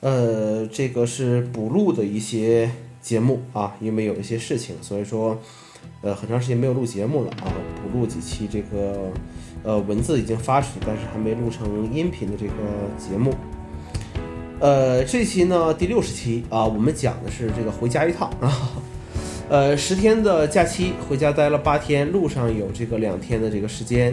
[0.00, 5.38] 呃，这个是补录的一些节目啊，因为有一些事情，所以说，
[6.02, 7.50] 呃，很长时间没有录节目了啊，
[7.82, 9.10] 补录几期这个，
[9.64, 12.52] 呃，文字已经发出去，但是还没录成音频的这个
[12.98, 13.34] 节目。
[14.60, 18.72] 呃，这期呢第六十期啊，我们讲的是这个回家一趟啊，
[19.48, 24.12] 呃，十天的假期回家待了八天，路上有这个两天的这个时间。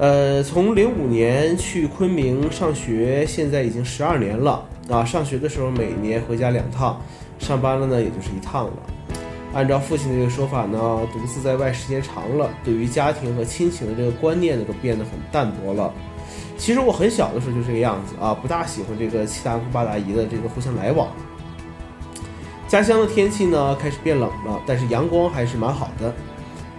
[0.00, 4.66] 呃，从零五年去昆明上学，现在已经十二年了。
[4.88, 6.98] 啊，上学的时候每年回家两趟，
[7.38, 8.72] 上班了呢也就是一趟了。
[9.52, 10.78] 按照父亲的这个说法呢，
[11.12, 15.92] 独自在外时间长了，对于家庭和亲情的这个观念呢都变得很淡薄了。
[16.56, 21.08] 其实我很小的时候就这个样子啊，不大喜欢这个七大姑八大姨的这个互相来往。
[22.66, 26.10] 家乡的天气呢开始变冷了，但是阳光还是蛮好的。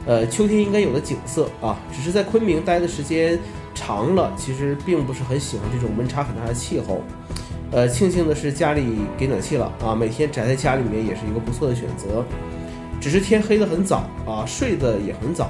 [0.05, 3.37] 呃，秋天应该有的景色啊，只是在昆明待的时间
[3.75, 7.01] 长了，其实并不是很喜欢这种温差很大的气候。
[7.71, 12.25] 呃，庆幸的是家里给暖气了啊，每天宅在家里面也是一个不错的选择。
[12.99, 15.49] 只是天黑的很早啊，睡得也很早。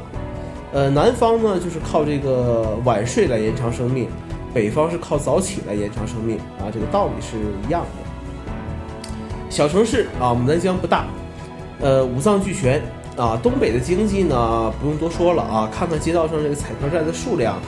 [0.71, 4.07] 呃，南方呢就是靠这个晚睡来延长生命，
[4.53, 7.37] 北方是靠早起来延长生命啊，这个道理是
[7.67, 9.47] 一样的。
[9.49, 11.07] 小城市啊，牡丹江不大，
[11.81, 12.81] 呃，五脏俱全
[13.17, 13.39] 啊。
[13.41, 17.59] 东北的经济呢不用多说了啊，看看街道上这个彩票站的数量，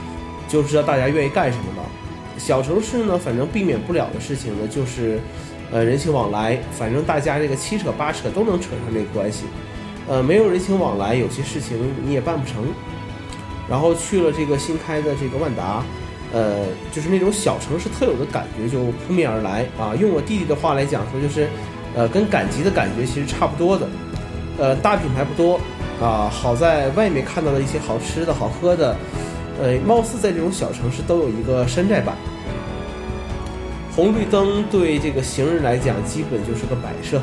[0.48, 1.88] 就知道大家愿意干什么了。
[2.36, 5.20] 小城市呢，反正避免不了的事情呢，就是，
[5.70, 9.44] 呃，人情往来，反正大家这个七扯八扯都能扯上这个关系，
[10.08, 12.64] 呃，没有人情往来，有些事情你也办不成。
[13.66, 15.82] 然后去了这个新开的这个万达，
[16.32, 19.94] 呃，就是那种小城市特有的感觉就扑面而来啊。
[19.94, 21.48] 用我弟弟的话来讲说，就是，
[21.94, 23.88] 呃，跟赶集的感觉其实差不多的，
[24.58, 25.60] 呃，大品牌不多
[26.00, 28.96] 啊，好在外面看到了一些好吃的好喝的。
[29.62, 32.16] 呃，貌似在这种小城市都有一个山寨版。
[33.94, 37.20] 红绿灯对这个行人来讲基本就是个摆设，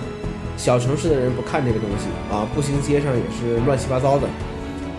[0.56, 4.28] 小城市的人不看这个东西啊，步行街上也是乱七八糟的。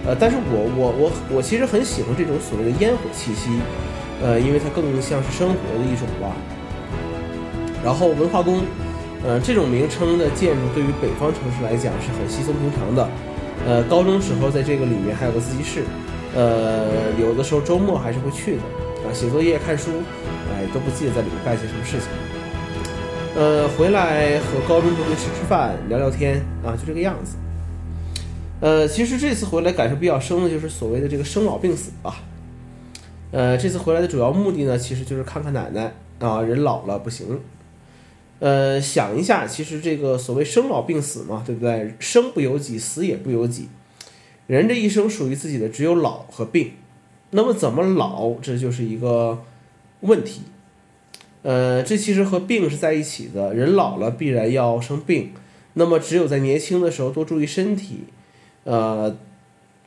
[0.04, 3.48] 呃，但是我我我我其实很喜欢这种所谓的烟火气息，
[4.22, 6.36] 呃，因为它更像是生活的一种吧。
[7.82, 8.60] 然后文化宫，
[9.24, 13.08] 呃，这种名称的建筑对于北方城市来讲是很稀松平常的。
[13.64, 15.84] 呃，高中时候在这个里面还有个自习室。
[16.34, 18.62] 呃，有的时候周末还是会去的
[19.04, 19.90] 啊，写作业、看书，
[20.50, 22.08] 哎，都不记得在里面干些什么事情。
[23.36, 27.36] 呃，回来和高中同学吃吃饭、聊聊天啊，就这个样子。
[28.60, 32.16] 呃，其实这次回来感受比较深的就是所谓的这个生老病死吧。
[33.30, 37.38] 呃，这次回来的主要目的呢，其实就是看看奶奶啊，人老了不行。
[38.42, 41.94] 呃，想一下，其实这个所谓生老病死嘛，对不对？
[42.00, 43.68] 生不由己，死也不由己。
[44.48, 46.72] 人这一生属于自己的只有老和病，
[47.30, 49.44] 那么怎么老，这就是一个
[50.00, 50.40] 问题。
[51.42, 53.54] 呃，这其实和病是在一起的。
[53.54, 55.30] 人老了必然要生病，
[55.74, 58.00] 那么只有在年轻的时候多注意身体，
[58.64, 59.16] 呃，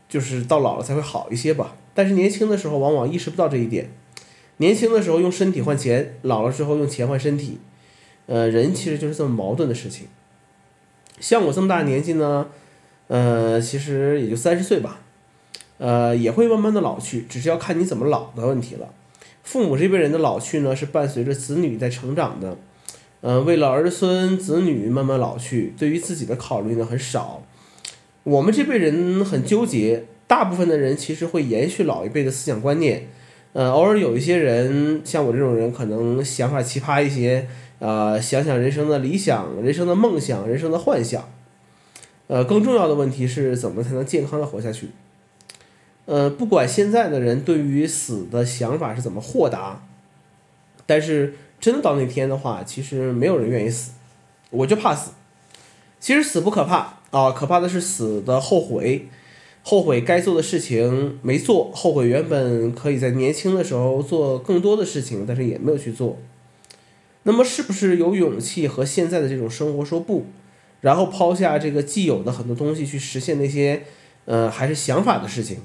[0.07, 1.75] 就是到老了才会好一些吧。
[1.93, 3.89] 但是年轻的时候往往意识不到这一点，
[4.57, 7.59] 年轻的时候用身体换钱，老了之后用钱换身体，
[8.27, 10.07] 呃，人其实就是这么矛盾的事情。
[11.19, 12.47] 像我这么大年纪呢。
[13.07, 14.99] 呃，其实也就三十岁吧，
[15.77, 18.91] 呃，也会慢慢的老去，只是要看你怎么老的问题了。
[19.43, 22.57] 父母这辈人的老去呢，是伴随着子女在成长的，
[23.21, 27.43] 呃，为了儿孙子女慢慢老去，对于自己的考虑呢很少。
[28.23, 33.07] 我们这辈人很纠结，大部分的人其实会延续老一辈的思想观念，
[33.55, 37.47] 呃，偶尔有一些人像我这种人，可能想法奇葩一些，
[37.79, 41.29] 呃，想想人生的理想、人生的梦想、人生的幻想。
[42.27, 44.89] 呃，更重要的问题是怎么才能健康的活下去？
[46.03, 49.87] 呃，不管现在的人对于死的想法是怎么豁达，
[50.85, 53.93] 但是真到那天的话，其实没有人愿意死。
[54.49, 55.11] 我就怕死。
[56.01, 59.07] 其实死不可怕啊，可怕的是死的后悔，
[59.67, 66.19] 后悔该做的事情没做，后悔原本可以在年轻的时候做更多的事情，但是也没有去做。
[67.23, 70.27] 那么，是不是有勇气和现在的这种生活说不？
[70.81, 73.81] 然后抛下这个既有的很多东西，去实现那些，
[74.25, 75.57] 呃，还是想法的事情，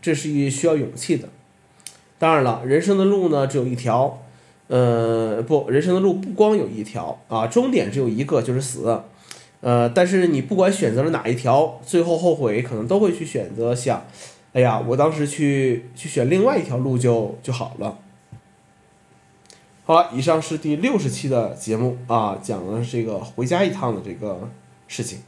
[0.00, 1.28] 这是一需要勇气的。
[2.18, 4.20] 当然了，人生的路呢只有一条，
[4.66, 9.02] 呃，不，人生的路不光有一条啊，终点只有一个，就是死。
[9.62, 14.04] 呃，但是你不管选择了哪一条，最后后悔可能都会去选择想，
[14.52, 17.98] 哎呀，我当时去去选另外一条路就就好了。
[19.84, 24.50] 好了，以上是第六十期的节目啊，讲的这个回家一趟的这个
[24.88, 25.20] 事情。